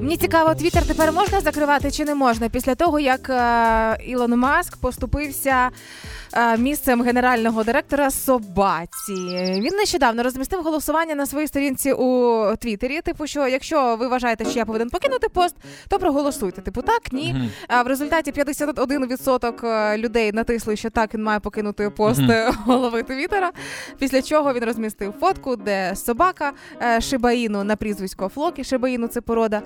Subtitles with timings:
[0.00, 4.76] Мені цікаво, Твіттер тепер можна закривати чи не можна після того, як е, Ілон Маск
[4.76, 5.70] поступився
[6.32, 9.14] е, місцем генерального директора собаці.
[9.60, 13.00] Він нещодавно розмістив голосування на своїй сторінці у Твіттері.
[13.00, 15.56] Типу, що якщо ви вважаєте, що я повинен покинути пост,
[15.88, 16.62] то проголосуйте.
[16.62, 17.50] Типу, так, ні.
[17.68, 23.02] А в результаті 51% е, людей натисли, що так він має покинути пост е, голови
[23.02, 23.50] Твіттера.
[23.98, 28.64] Після чого він розмістив фотку, де собака е, Шибаїну на прізвисько Флокі.
[28.64, 29.62] Шибаїну це порода.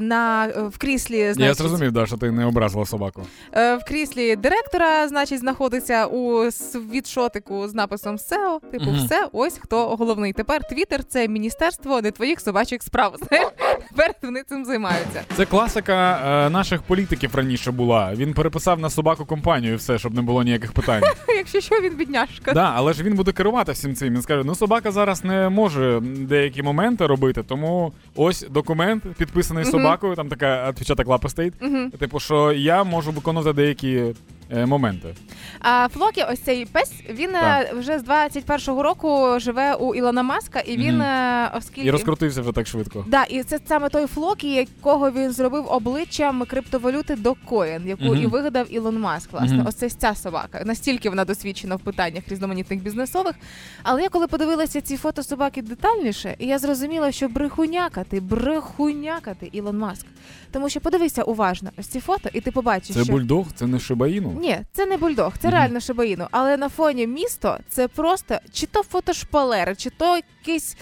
[0.00, 3.22] На е, в кріслі Я зрозумів, да, що ти не образила собаку.
[3.52, 8.60] е, в кріслі директора, значить, знаходиться у світшотику з написом SEO.
[8.72, 9.04] Типу, Мгм.
[9.04, 10.32] все, ось хто головний.
[10.32, 13.14] Тепер Твіттер це міністерство не твоїх собачих справ.
[13.28, 13.48] Знаєш,
[13.88, 15.22] Тепер вони цим займаються.
[15.36, 18.14] Це класика е, наших політиків раніше була.
[18.14, 21.02] Він переписав на собаку компанію і все, щоб не було ніяких питань.
[21.36, 22.52] Якщо що, він бідняшка.
[22.52, 24.14] да, але ж він буде керувати всім цим.
[24.14, 29.57] Він скаже: ну собака зараз не може деякі моменти робити, тому ось документ підписаний.
[29.64, 30.14] Собакою.
[30.16, 31.54] Там така відпечаток лапи стоїть.
[31.98, 34.02] Типу, що я можу виконувати деякі
[34.50, 35.14] моменти.
[35.60, 40.60] А Флокі, ось цей пес, він е, вже з 21-го року живе у Ілона Маска,
[40.60, 43.04] і він, е, оскільки І розкрутився вже так швидко.
[43.08, 48.22] Да, і це саме той Флокі, якого він зробив обличчям криптовалюти Dogecoin, яку Мгм.
[48.22, 49.32] і вигадав Ілон Маск.
[49.32, 49.66] Власне, Мгм.
[49.66, 50.62] ось це ця собака.
[50.64, 53.34] Настільки вона досвідчена в питаннях різноманітних бізнесових.
[53.82, 59.78] Але я коли подивилася ці фото собаки детальніше, і я зрозуміла, що брехунякати, брехунякати Ілон
[59.78, 60.06] Маск.
[60.52, 63.80] Тому що подивися уважно ось ці фото, і ти побачиш, Це що бульдог, це не
[63.80, 64.32] шибаїну.
[64.40, 66.26] ні, це не бульдог, це реально шибаїну.
[66.30, 70.76] Але на фоні місто це просто чи то фотошпалери, чи то якийсь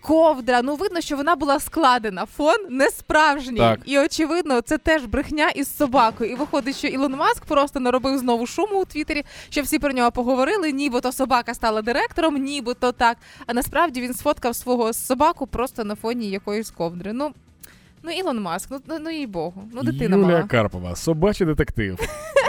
[0.00, 0.62] ковдра.
[0.62, 2.26] Ну видно, що вона була складена.
[2.26, 3.56] Фон не справжній.
[3.58, 3.80] Так.
[3.84, 6.30] І очевидно, це теж брехня із собакою.
[6.30, 10.12] І виходить, що Ілон Маск просто наробив знову шуму у Твіттері, що всі про нього
[10.12, 10.72] поговорили.
[10.72, 13.16] Нібито собака стала директором, нібито так.
[13.46, 17.12] А насправді він сфоткав свого собаку просто на фоні якоїсь ковдри.
[17.12, 17.32] Ну.
[18.02, 20.48] Ну, Ілон Маск, ну, ну, ну їй Богу, ну дитина Юлія мала.
[20.48, 21.98] Карпова, собачий детектив.